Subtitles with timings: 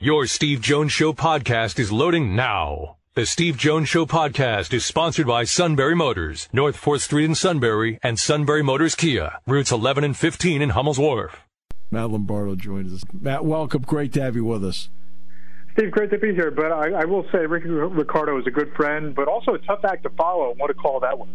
[0.00, 2.98] Your Steve Jones Show podcast is loading now.
[3.14, 7.98] The Steve Jones Show podcast is sponsored by Sunbury Motors, North 4th Street in Sunbury,
[8.00, 11.42] and Sunbury Motors Kia, routes 11 and 15 in Hummel's Wharf.
[11.90, 13.02] Matt Lombardo joins us.
[13.12, 13.82] Matt, welcome.
[13.82, 14.88] Great to have you with us.
[15.72, 16.52] Steve, great to be here.
[16.52, 19.84] But I, I will say, Ricky Ricardo is a good friend, but also a tough
[19.84, 20.54] act to follow.
[20.58, 21.28] What a call that was.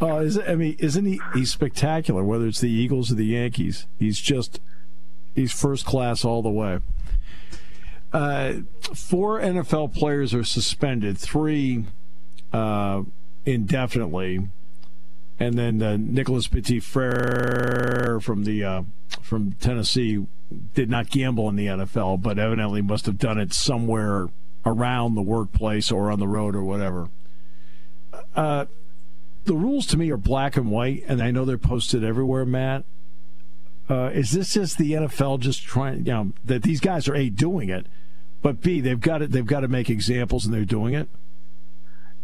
[0.00, 1.20] Uh, is, I mean, isn't he?
[1.34, 2.24] He's spectacular.
[2.24, 4.60] Whether it's the Eagles or the Yankees, he's just
[5.34, 6.80] he's first class all the way.
[8.16, 8.62] Uh,
[8.94, 11.84] four NFL players are suspended, three
[12.50, 13.02] uh,
[13.44, 14.48] indefinitely,
[15.38, 18.82] and then uh, Nicholas Petit Frere from the uh,
[19.20, 20.26] from Tennessee
[20.72, 24.28] did not gamble in the NFL, but evidently must have done it somewhere
[24.64, 27.10] around the workplace or on the road or whatever.
[28.34, 28.64] Uh,
[29.44, 32.86] the rules to me are black and white, and I know they're posted everywhere, Matt.
[33.90, 37.28] Uh, is this just the NFL just trying, you know, that these guys are a
[37.28, 37.86] doing it,
[38.42, 41.08] but b they've got it, they've got to make examples and they're doing it.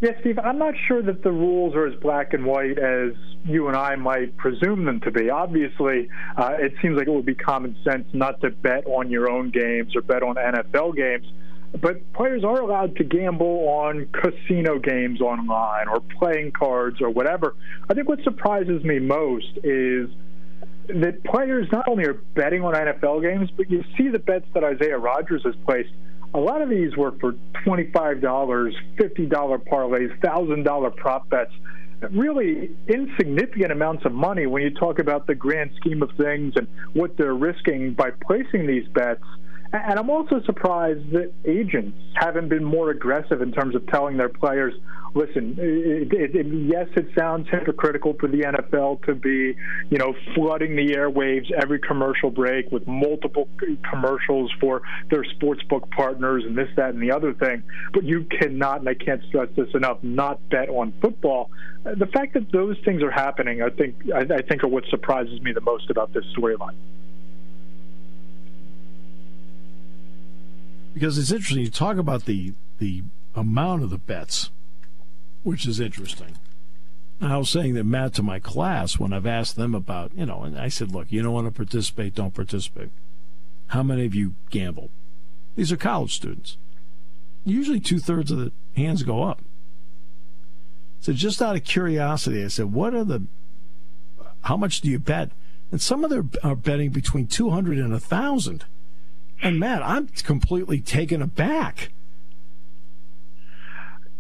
[0.01, 0.39] Yes, Steve.
[0.41, 3.13] I'm not sure that the rules are as black and white as
[3.45, 5.31] you and I might presume them to be.
[5.31, 9.31] Obviously, uh, it seems like it would be common sense not to bet on your
[9.31, 11.27] own games or bet on NFL games
[11.81, 17.55] but players are allowed to gamble on casino games online or playing cards or whatever.
[17.89, 20.11] I think what surprises me most is
[20.89, 24.65] that players not only are betting on NFL games, but you see the bets that
[24.65, 25.91] Isaiah Rodgers has placed.
[26.35, 28.73] A lot of these were for $25, $50
[29.69, 31.53] parlays, $1,000 prop bets.
[32.11, 36.67] Really insignificant amounts of money when you talk about the grand scheme of things and
[36.95, 39.23] what they're risking by placing these bets.
[39.73, 44.29] And I'm also surprised that agents haven't been more aggressive in terms of telling their
[44.29, 44.75] players,
[45.15, 49.57] listen, it, it, it, yes, it sounds hypocritical for the NFL to be,
[49.89, 53.49] you know, flooding the airwaves every commercial break with multiple
[53.89, 57.63] commercials for their sportsbook partners and this, that, and the other thing.
[57.95, 61.51] But you cannot, and I can't stress this enough, not bet on football.
[61.85, 65.41] The fact that those things are happening, I think, I, I think, are what surprises
[65.41, 66.77] me the most about this storyline.
[70.93, 71.65] Because it's interesting.
[71.65, 73.03] You talk about the the
[73.35, 74.51] amount of the bets,
[75.43, 76.37] which is interesting.
[77.21, 80.43] I was saying that Matt to my class when I've asked them about, you know,
[80.43, 82.91] and I said, look, you don't want to participate, don't participate.
[83.69, 84.91] How many of you gamble?
[85.55, 86.57] These are college students.
[87.45, 89.41] Usually two thirds of the hands go up.
[91.01, 93.25] So just out of curiosity, I said, what are the,
[94.43, 95.31] how much do you bet?
[95.71, 98.65] And some of them are betting between 200 and 1,000.
[99.43, 101.91] And Matt, I'm completely taken aback.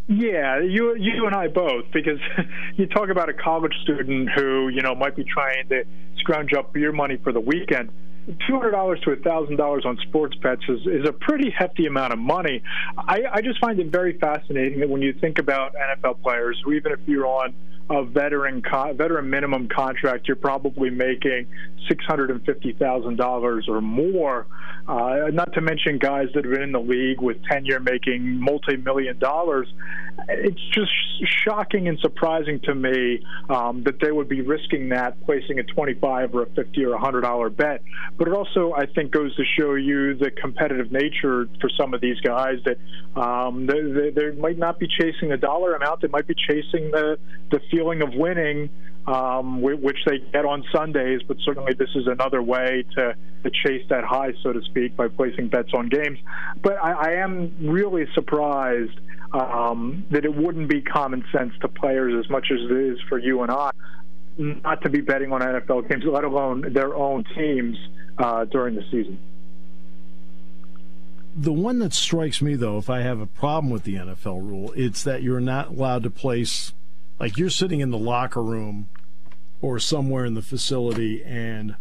[0.08, 2.18] Yeah, you you and I both because
[2.76, 5.84] you talk about a college student who you know might be trying to
[6.18, 7.90] scrounge up beer money for the weekend.
[8.46, 12.12] Two hundred dollars to thousand dollars on sports bets is, is a pretty hefty amount
[12.12, 12.62] of money.
[12.98, 16.74] I, I just find it very fascinating that when you think about NFL players, or
[16.74, 17.54] even if you're on
[17.92, 21.46] a veteran co- veteran minimum contract, you're probably making
[21.88, 24.46] six hundred and fifty thousand dollars or more.
[24.88, 28.76] Uh, not to mention guys that have been in the league with tenure making multi
[28.76, 29.72] million dollars.
[30.28, 30.90] It's just
[31.44, 36.34] shocking and surprising to me um, that they would be risking that, placing a twenty-five
[36.34, 37.82] or a fifty or a hundred dollar bet.
[38.18, 42.00] But it also, I think, goes to show you the competitive nature for some of
[42.00, 42.78] these guys that
[43.20, 46.90] um, they, they, they might not be chasing the dollar amount; they might be chasing
[46.90, 47.18] the
[47.50, 48.70] the feeling of winning,
[49.06, 51.20] um, which they get on Sundays.
[51.26, 55.08] But certainly, this is another way to, to chase that high, so to speak, by
[55.08, 56.18] placing bets on games.
[56.62, 58.98] But I, I am really surprised
[59.32, 63.18] um, that it wouldn't be common sense to players as much as it is for
[63.18, 63.70] you and I
[64.38, 67.76] not to be betting on NFL games, let alone their own teams
[68.16, 69.18] uh, during the season.
[71.36, 74.72] The one that strikes me, though, if I have a problem with the NFL rule,
[74.76, 76.72] it's that you're not allowed to place
[77.22, 78.88] like you're sitting in the locker room
[79.62, 81.76] or somewhere in the facility and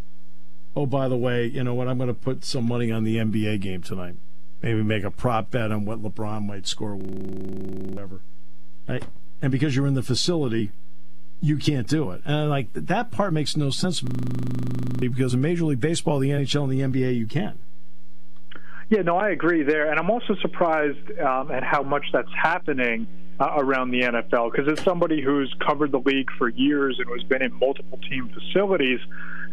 [0.75, 1.89] oh by the way you know what?
[1.89, 4.15] I'm going to put some money on the nba game tonight.
[4.61, 8.21] Maybe make a prop bet on what lebron might score whatever.
[8.87, 9.03] Right?
[9.41, 10.71] and because you're in the facility
[11.41, 12.21] you can't do it.
[12.23, 16.71] And like that part makes no sense because in major league baseball the nhl and
[16.71, 17.57] the nba you can.
[18.89, 23.07] Yeah, no, I agree there, and I'm also surprised um, at how much that's happening
[23.41, 27.27] uh, around the NFL because as somebody who's covered the league for years and has
[27.27, 28.99] been in multiple team facilities,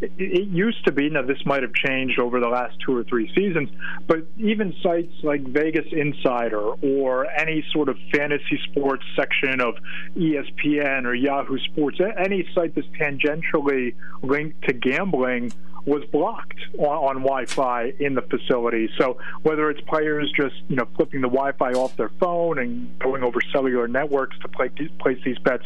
[0.02, 1.08] it, it used to be.
[1.08, 3.70] Now this might have changed over the last two or three seasons,
[4.06, 9.76] but even sites like Vegas Insider or any sort of fantasy sports section of
[10.14, 15.50] ESPN or Yahoo Sports, any site that's tangentially linked to gambling
[15.88, 18.90] was blocked on, on Wi-Fi in the facility.
[18.98, 23.24] So whether it's players just you know flipping the Wi-Fi off their phone and going
[23.24, 24.70] over cellular networks to play,
[25.00, 25.64] place these bets,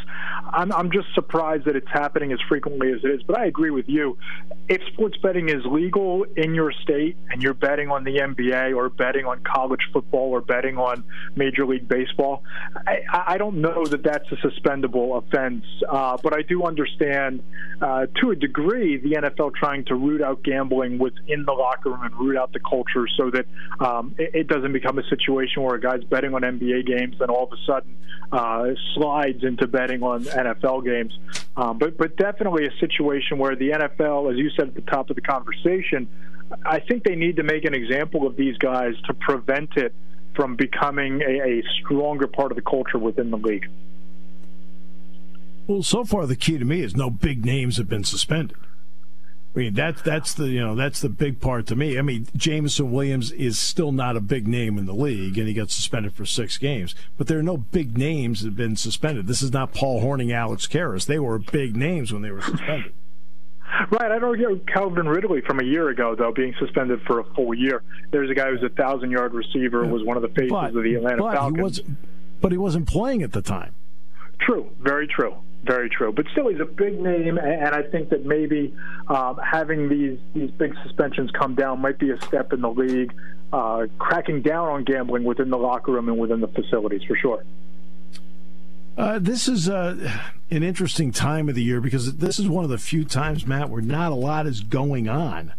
[0.52, 3.22] I'm, I'm just surprised that it's happening as frequently as it is.
[3.22, 4.16] But I agree with you.
[4.68, 8.88] If sports betting is legal in your state and you're betting on the NBA or
[8.90, 11.02] betting on college football or betting on
[11.34, 12.44] Major League Baseball,
[12.86, 15.64] I, I don't know that that's a suspendable offense.
[15.88, 17.42] Uh, but I do understand
[17.80, 22.02] uh, to a degree the NFL trying to root out gambling within the locker room
[22.02, 23.46] and root out the culture so that
[23.80, 27.30] um, it, it, doesn't become a situation where a guy's betting on NBA games and
[27.30, 27.96] all of a sudden
[28.30, 31.18] uh, slides into betting on NFL games.
[31.56, 35.08] Um, but but definitely a situation where the NFL, as you said at the top
[35.10, 36.08] of the conversation,
[36.66, 39.94] I think they need to make an example of these guys to prevent it
[40.34, 43.68] from becoming a, a stronger part of the culture within the league.
[45.66, 48.56] Well, so far the key to me is no big names have been suspended.
[49.54, 51.98] I mean that's that's the you know that's the big part to me.
[51.98, 55.52] I mean Jameson Williams is still not a big name in the league, and he
[55.52, 56.94] got suspended for six games.
[57.18, 59.26] But there are no big names that have been suspended.
[59.26, 61.04] This is not Paul Hornung, Alex Karras.
[61.04, 62.92] They were big names when they were suspended.
[63.90, 67.24] Right, I don't know Calvin Ridley from a year ago though being suspended for a
[67.34, 67.82] full year.
[68.10, 70.82] There's a guy who's a thousand yard receiver, was one of the faces but, of
[70.82, 71.56] the Atlanta but Falcons.
[71.56, 71.80] He was,
[72.40, 73.74] but he wasn't playing at the time.
[74.40, 76.12] True, very true very true.
[76.12, 78.74] But still, he's a big name, and I think that maybe
[79.08, 83.12] um, having these these big suspensions come down might be a step in the league
[83.52, 87.44] uh, cracking down on gambling within the locker room and within the facilities for sure.
[88.96, 89.96] Uh, this is uh,
[90.50, 93.70] an interesting time of the year because this is one of the few times, Matt,
[93.70, 95.54] where not a lot is going on.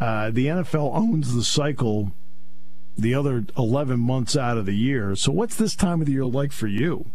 [0.00, 2.12] Uh, the NFL owns the cycle
[2.96, 5.14] the other 11 months out of the year.
[5.14, 7.10] So, what's this time of the year like for you?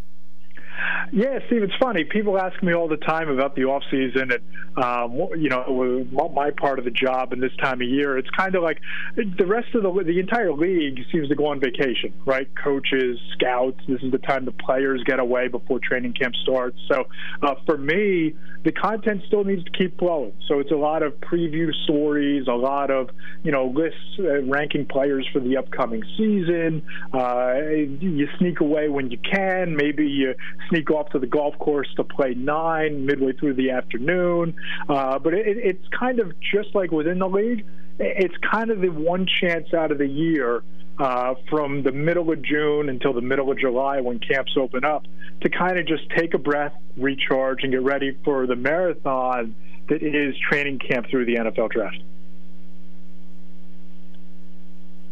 [1.11, 2.03] Yeah, Steve, it's funny.
[2.03, 4.41] People ask me all the time about the off season and
[4.77, 8.17] um, you know my part of the job in this time of year.
[8.17, 8.79] It's kind of like
[9.15, 12.47] the rest of the the entire league seems to go on vacation, right?
[12.63, 13.79] Coaches, scouts.
[13.87, 16.77] This is the time the players get away before training camp starts.
[16.87, 17.05] So
[17.41, 20.33] uh, for me, the content still needs to keep flowing.
[20.47, 23.09] So it's a lot of preview stories, a lot of
[23.43, 26.85] you know lists uh, ranking players for the upcoming season.
[27.13, 27.53] Uh,
[27.99, 29.75] you sneak away when you can.
[29.75, 30.35] Maybe you
[30.69, 34.55] sneak off to the golf course to play nine midway through the afternoon.
[34.87, 37.65] Uh, but it, it's kind of just like within the league.
[37.99, 40.63] It's kind of the one chance out of the year
[40.99, 45.05] uh, from the middle of June until the middle of July when camps open up
[45.41, 49.55] to kind of just take a breath, recharge, and get ready for the marathon
[49.87, 52.01] that is training camp through the NFL draft.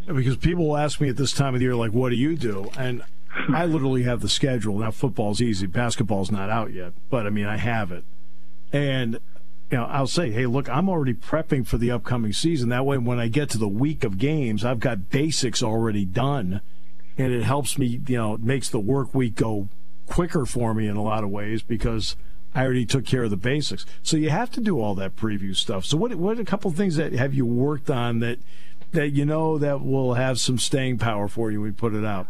[0.06, 2.70] Because people ask me at this time of the year, like, what do you do?
[2.78, 3.02] And
[3.48, 4.78] I literally have the schedule.
[4.78, 8.04] Now, football's easy, basketball's not out yet, but I mean, I have it.
[8.72, 9.20] And
[9.70, 12.70] you know, I'll say, hey, look, I'm already prepping for the upcoming season.
[12.70, 16.62] That way, when I get to the week of games, I've got basics already done,
[17.18, 18.00] and it helps me.
[18.06, 19.68] You know, it makes the work week go
[20.06, 22.16] quicker for me in a lot of ways because
[22.54, 23.84] I already took care of the basics.
[24.02, 25.84] So you have to do all that preview stuff.
[25.84, 28.38] So what what a couple things that have you worked on that
[28.92, 32.04] that you know that will have some staying power for you when we put it
[32.04, 32.26] out?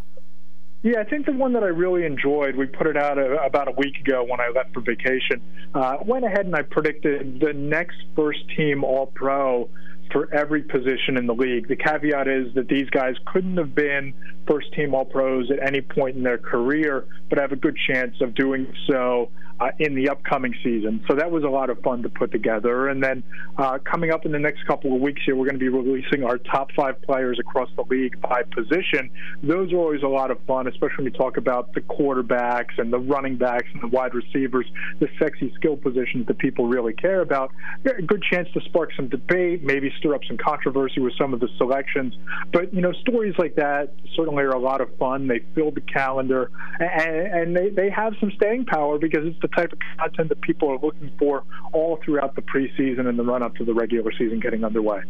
[0.83, 3.67] Yeah, I think the one that I really enjoyed, we put it out a, about
[3.67, 5.43] a week ago when I left for vacation.
[5.75, 9.69] Uh, went ahead and I predicted the next first team All Pro
[10.13, 11.69] for every position in the league.
[11.69, 14.15] The caveat is that these guys couldn't have been
[14.47, 18.15] first team All Pros at any point in their career, but have a good chance
[18.21, 19.31] of doing so
[19.61, 21.05] uh, in the upcoming season.
[21.09, 22.89] So that was a lot of fun to put together.
[22.89, 23.23] And then
[23.57, 26.25] uh, coming up in the next couple of weeks here, we're going to be releasing
[26.25, 29.11] our top five players across the league by position.
[29.43, 32.93] Those are always a lot of fun, especially when we talk about the quarterbacks and
[32.93, 34.67] the running backs and the wide receivers,
[35.01, 37.51] the sexy skill positions that people really care about.
[37.85, 41.41] A good chance to spark some debate, maybe stir up some controversy with some of
[41.41, 42.15] the selections.
[42.53, 45.27] But, you know, stories like that certainly are a lot of fun.
[45.27, 49.48] They fill the calendar and, and they, they have some staying power because it's the
[49.49, 53.23] the type of content that people are looking for all throughout the preseason and the
[53.23, 55.01] run up to the regular season getting underway.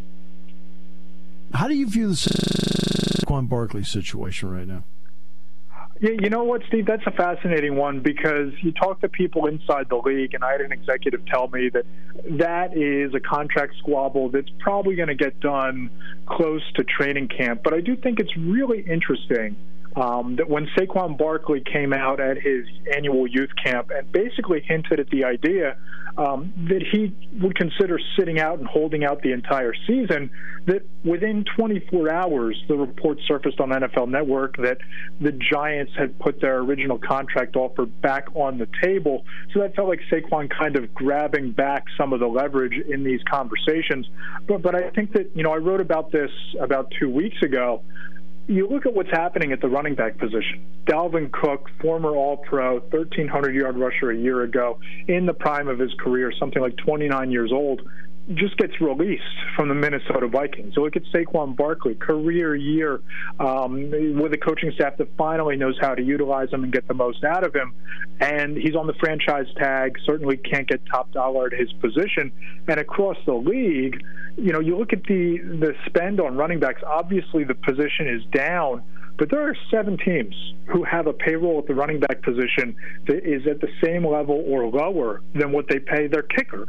[1.53, 4.83] How do you view the Saquon Barkley situation right now?
[6.01, 6.85] Yeah, you know what, Steve?
[6.85, 10.61] That's a fascinating one because you talk to people inside the league, and I had
[10.61, 11.85] an executive tell me that
[12.37, 15.89] that is a contract squabble that's probably going to get done
[16.25, 17.63] close to training camp.
[17.63, 19.57] But I do think it's really interesting
[19.95, 22.65] um, that when Saquon Barkley came out at his
[22.95, 25.77] annual youth camp and basically hinted at the idea
[26.17, 30.29] um, that he would consider sitting out and holding out the entire season,
[30.65, 34.77] that within 24 hours, the report surfaced on NFL Network that
[35.21, 39.23] the Giants had put their original contract offer back on the table.
[39.53, 43.21] So that felt like Saquon kind of grabbing back some of the leverage in these
[43.23, 44.07] conversations.
[44.47, 47.81] But, but I think that, you know, I wrote about this about two weeks ago
[48.49, 50.65] you look at what's happening at the running back position.
[50.85, 55.77] Dalvin Cook, former All Pro, 1,300 yard rusher a year ago, in the prime of
[55.77, 57.81] his career, something like 29 years old,
[58.35, 59.23] just gets released
[59.55, 60.75] from the Minnesota Vikings.
[60.75, 63.01] So look at Saquon Barkley, career year
[63.39, 63.89] um,
[64.21, 67.23] with a coaching staff that finally knows how to utilize him and get the most
[67.23, 67.73] out of him.
[68.19, 72.31] And he's on the franchise tag, certainly can't get top dollar at his position.
[72.67, 74.03] And across the league,
[74.37, 76.81] you know, you look at the the spend on running backs.
[76.85, 78.83] Obviously, the position is down
[79.19, 80.33] but there are seven teams
[80.67, 82.73] who have a payroll at the running back position
[83.05, 86.65] that is at the same level or lower than what they pay their kicker.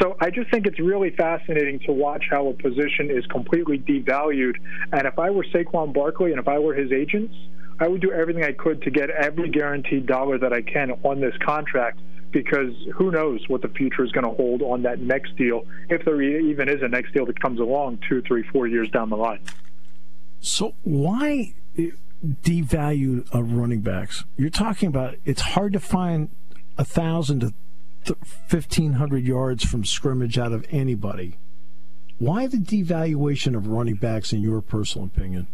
[0.00, 4.56] So I just think it's really fascinating to watch how a position is completely devalued.
[4.92, 7.34] And if I were Saquon Barkley and if I were his agents,
[7.78, 11.20] I would do everything I could to get every guaranteed dollar that I can on
[11.20, 12.00] this contract
[12.32, 16.04] because who knows what the future is going to hold on that next deal, if
[16.04, 19.16] there even is a next deal that comes along two, three, four years down the
[19.16, 19.40] line.
[20.40, 21.54] So why
[22.42, 24.24] devalue of running backs?
[24.36, 26.30] You're talking about it's hard to find
[26.78, 27.52] a thousand
[28.04, 31.38] to fifteen hundred yards from scrimmage out of anybody.
[32.18, 35.48] Why the devaluation of running backs, in your personal opinion?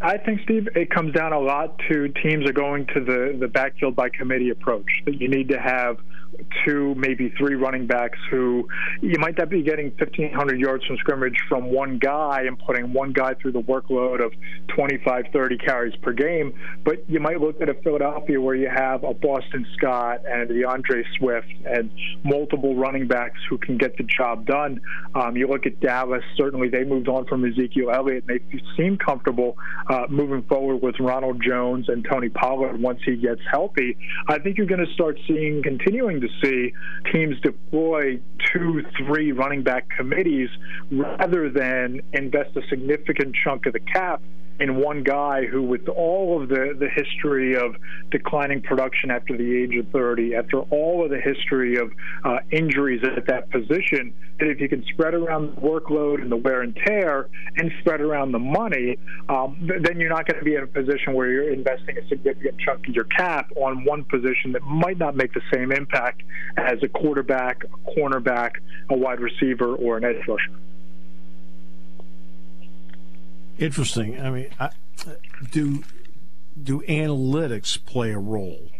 [0.00, 3.46] I think, Steve, it comes down a lot to teams are going to the, the
[3.46, 4.88] backfield by committee approach.
[5.04, 5.98] That you need to have
[6.64, 8.68] two, maybe three running backs who
[9.00, 13.12] you might not be getting 1,500 yards from scrimmage from one guy and putting one
[13.12, 14.32] guy through the workload of
[14.68, 16.52] 25, 30 carries per game,
[16.84, 20.60] but you might look at a Philadelphia where you have a Boston Scott and a
[20.60, 21.90] D'Andre Swift and
[22.24, 24.80] multiple running backs who can get the job done.
[25.14, 28.96] Um, you look at Dallas, certainly they moved on from Ezekiel Elliott and they seem
[28.96, 29.56] comfortable
[29.88, 33.96] uh, moving forward with Ronald Jones and Tony Pollard once he gets healthy.
[34.28, 36.72] I think you're going to start seeing continuing to see
[37.12, 38.20] teams deploy
[38.52, 40.48] two, three running back committees
[40.90, 44.22] rather than invest a significant chunk of the cap
[44.60, 47.74] in one guy who, with all of the, the history of
[48.10, 51.92] declining production after the age of 30, after all of the history of
[52.24, 56.36] uh, injuries at that position, that if you can spread around the workload and the
[56.36, 60.54] wear and tear and spread around the money, um, then you're not going to be
[60.54, 64.52] in a position where you're investing a significant chunk of your cap on one position
[64.52, 66.22] that might not make the same impact
[66.56, 68.52] as a quarterback, a cornerback,
[68.90, 70.52] a wide receiver, or an edge rusher.
[73.58, 74.20] Interesting.
[74.20, 74.70] I mean, I,
[75.50, 75.84] do
[76.60, 78.70] do analytics play a role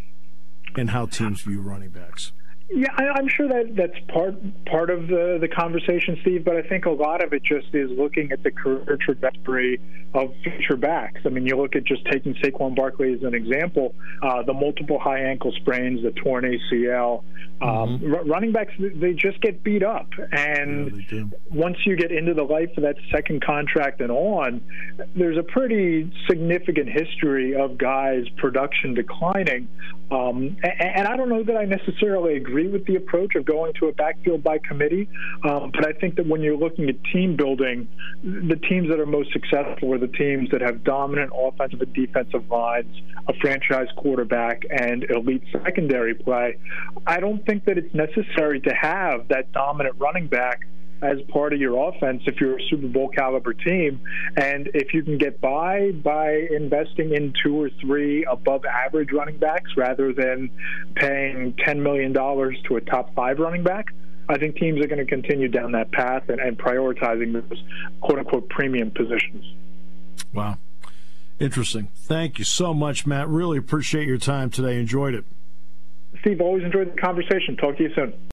[0.76, 2.32] in how teams view running backs?
[2.74, 6.44] Yeah, I, am sure that that's part part of the the conversation, Steve.
[6.44, 9.78] But I think a lot of it just is looking at the career trajectory
[10.14, 11.20] of future backs.
[11.26, 14.98] I mean, you look at just taking Saquon Barkley as an example, uh, the multiple
[14.98, 17.24] high ankle sprains, the torn ACL.
[17.60, 18.14] Um, mm-hmm.
[18.14, 22.42] r- running backs, they just get beat up, and yeah, once you get into the
[22.42, 24.60] life of that second contract and on,
[25.14, 29.68] there's a pretty significant history of guys' production declining.
[30.10, 33.45] Um, and, and I don't know that I necessarily agree agree with the approach of
[33.45, 35.09] going to a backfield by committee,
[35.45, 37.88] um, but I think that when you're looking at team building,
[38.23, 42.49] the teams that are most successful are the teams that have dominant offensive and defensive
[42.50, 42.95] lines,
[43.28, 46.57] a franchise quarterback, and elite secondary play.
[47.07, 50.61] I don't think that it's necessary to have that dominant running back
[51.02, 54.00] as part of your offense if you're a Super Bowl caliber team.
[54.37, 59.38] And if you can get by by investing in two or three above average running
[59.38, 60.50] backs rather than
[60.94, 63.88] paying $10 million to a top five running back,
[64.28, 67.62] I think teams are going to continue down that path and, and prioritizing those
[68.00, 69.44] quote unquote premium positions.
[70.32, 70.59] Wow.
[71.40, 71.88] Interesting.
[71.97, 73.28] Thank you so much, Matt.
[73.28, 74.78] Really appreciate your time today.
[74.78, 75.25] Enjoyed it.
[76.21, 77.56] Steve, always enjoyed the conversation.
[77.56, 78.12] Talk to you soon.